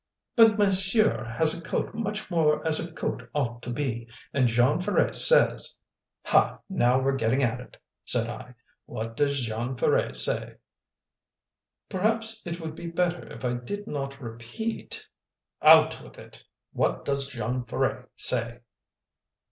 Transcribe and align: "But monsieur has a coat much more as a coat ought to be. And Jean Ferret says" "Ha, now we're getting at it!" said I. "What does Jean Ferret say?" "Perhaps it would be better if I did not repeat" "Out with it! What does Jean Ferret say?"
"But 0.35 0.57
monsieur 0.57 1.25
has 1.37 1.55
a 1.55 1.63
coat 1.63 1.93
much 1.93 2.31
more 2.31 2.65
as 2.67 2.79
a 2.79 2.91
coat 2.91 3.29
ought 3.35 3.61
to 3.61 3.69
be. 3.69 4.07
And 4.33 4.47
Jean 4.47 4.79
Ferret 4.81 5.13
says" 5.13 5.77
"Ha, 6.25 6.59
now 6.67 6.99
we're 6.99 7.15
getting 7.15 7.43
at 7.43 7.59
it!" 7.61 7.77
said 8.03 8.27
I. 8.27 8.55
"What 8.87 9.15
does 9.15 9.41
Jean 9.41 9.75
Ferret 9.77 10.15
say?" 10.17 10.55
"Perhaps 11.87 12.41
it 12.47 12.59
would 12.59 12.73
be 12.73 12.87
better 12.87 13.31
if 13.31 13.45
I 13.45 13.53
did 13.53 13.85
not 13.85 14.19
repeat" 14.19 15.07
"Out 15.61 16.01
with 16.01 16.17
it! 16.17 16.43
What 16.73 17.05
does 17.05 17.27
Jean 17.27 17.63
Ferret 17.63 18.09
say?" 18.15 18.61